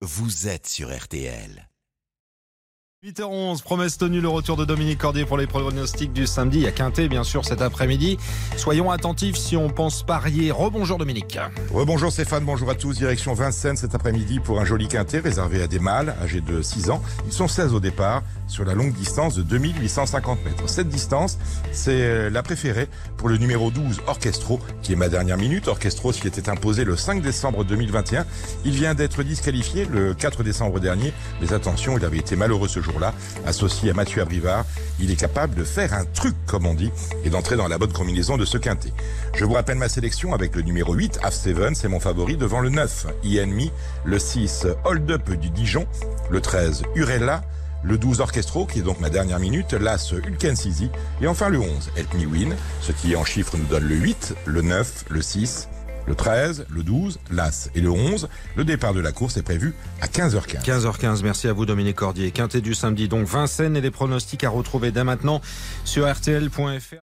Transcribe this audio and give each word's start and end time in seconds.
vous 0.00 0.46
êtes 0.46 0.68
sur 0.68 0.96
RTL. 0.96 1.67
8h11, 3.06 3.62
promesse 3.62 3.96
tenue, 3.96 4.20
le 4.20 4.26
retour 4.26 4.56
de 4.56 4.64
Dominique 4.64 4.98
Cordier 4.98 5.24
pour 5.24 5.38
les 5.38 5.46
pronostics 5.46 6.12
du 6.12 6.26
samedi 6.26 6.66
à 6.66 6.72
Quintet, 6.72 7.06
bien 7.06 7.22
sûr, 7.22 7.44
cet 7.44 7.62
après-midi. 7.62 8.18
Soyons 8.56 8.90
attentifs 8.90 9.36
si 9.36 9.56
on 9.56 9.70
pense 9.70 10.02
parier. 10.02 10.50
Rebonjour 10.50 10.98
Dominique. 10.98 11.38
Rebonjour 11.72 12.10
Stéphane, 12.10 12.44
bonjour 12.44 12.70
à 12.70 12.74
tous. 12.74 12.96
Direction 12.96 13.34
Vincennes 13.34 13.76
cet 13.76 13.94
après-midi 13.94 14.40
pour 14.40 14.58
un 14.58 14.64
joli 14.64 14.88
quintet 14.88 15.20
réservé 15.20 15.62
à 15.62 15.68
des 15.68 15.78
mâles 15.78 16.16
âgés 16.20 16.40
de 16.40 16.60
6 16.60 16.90
ans. 16.90 17.00
Ils 17.24 17.32
sont 17.32 17.46
16 17.46 17.72
au 17.72 17.78
départ 17.78 18.24
sur 18.48 18.64
la 18.64 18.74
longue 18.74 18.92
distance 18.92 19.36
de 19.36 19.42
2850 19.42 20.44
mètres. 20.44 20.68
Cette 20.68 20.88
distance, 20.88 21.38
c'est 21.70 22.28
la 22.30 22.42
préférée 22.42 22.88
pour 23.16 23.28
le 23.28 23.36
numéro 23.36 23.70
12, 23.70 24.00
Orchestro, 24.08 24.58
qui 24.82 24.94
est 24.94 24.96
ma 24.96 25.08
dernière 25.08 25.36
minute. 25.36 25.68
Orchestro 25.68 26.10
qui 26.10 26.26
était 26.26 26.48
imposé 26.48 26.82
le 26.82 26.96
5 26.96 27.22
décembre 27.22 27.64
2021. 27.64 28.26
Il 28.64 28.72
vient 28.72 28.94
d'être 28.96 29.22
disqualifié 29.22 29.84
le 29.84 30.14
4 30.14 30.42
décembre 30.42 30.80
dernier. 30.80 31.12
Mais 31.40 31.52
attention, 31.52 31.96
il 31.96 32.04
avait 32.04 32.18
été 32.18 32.34
malheureux 32.34 32.66
ce 32.66 32.80
jour-là. 32.88 33.14
Associé 33.46 33.90
à 33.90 33.94
Mathieu 33.94 34.22
Abrivard, 34.22 34.64
il 35.00 35.10
est 35.10 35.16
capable 35.16 35.54
de 35.54 35.64
faire 35.64 35.94
un 35.94 36.04
truc, 36.04 36.34
comme 36.46 36.66
on 36.66 36.74
dit, 36.74 36.90
et 37.24 37.30
d'entrer 37.30 37.56
dans 37.56 37.68
la 37.68 37.78
bonne 37.78 37.92
combinaison 37.92 38.36
de 38.36 38.44
ce 38.44 38.58
quintet. 38.58 38.92
Je 39.34 39.44
vous 39.44 39.54
rappelle 39.54 39.78
ma 39.78 39.88
sélection 39.88 40.34
avec 40.34 40.54
le 40.54 40.62
numéro 40.62 40.94
8, 40.94 41.20
Half 41.22 41.34
Seven, 41.34 41.74
c'est 41.74 41.88
mon 41.88 42.00
favori, 42.00 42.36
devant 42.36 42.60
le 42.60 42.70
9, 42.70 43.06
Enemy, 43.24 43.70
le 44.04 44.18
6, 44.18 44.66
Hold 44.84 45.10
Up 45.10 45.30
du 45.30 45.50
Dijon, 45.50 45.86
le 46.30 46.40
13, 46.40 46.82
Urella, 46.94 47.42
le 47.84 47.96
12 47.96 48.20
Orchestro, 48.20 48.66
qui 48.66 48.80
est 48.80 48.82
donc 48.82 49.00
ma 49.00 49.10
dernière 49.10 49.38
minute, 49.38 49.72
l'As 49.72 50.12
Hulken 50.12 50.56
Sisi, 50.56 50.90
et 51.20 51.26
enfin 51.26 51.48
le 51.48 51.60
11, 51.60 51.90
Help 51.96 52.14
Me 52.14 52.26
Win, 52.26 52.56
ce 52.80 52.92
qui 52.92 53.14
en 53.14 53.24
chiffres 53.24 53.56
nous 53.56 53.66
donne 53.66 53.84
le 53.84 53.94
8, 53.94 54.34
le 54.46 54.62
9, 54.62 55.04
le 55.10 55.22
6, 55.22 55.68
le 56.08 56.14
13, 56.14 56.66
le 56.70 56.82
12, 56.82 57.20
l'As 57.30 57.70
et 57.74 57.80
le 57.80 57.90
11. 57.90 58.28
Le 58.56 58.64
départ 58.64 58.94
de 58.94 59.00
la 59.00 59.12
course 59.12 59.36
est 59.36 59.42
prévu 59.42 59.74
à 60.00 60.06
15h15. 60.06 60.64
15h15, 60.64 61.22
merci 61.22 61.48
à 61.48 61.52
vous 61.52 61.66
Dominique 61.66 61.96
Cordier. 61.96 62.30
Quintet 62.30 62.62
du 62.62 62.74
samedi, 62.74 63.08
donc 63.08 63.26
Vincennes 63.26 63.76
et 63.76 63.80
les 63.80 63.90
pronostics 63.90 64.42
à 64.42 64.48
retrouver 64.48 64.90
dès 64.90 65.04
maintenant 65.04 65.40
sur 65.84 66.10
rtl.fr. 66.10 67.07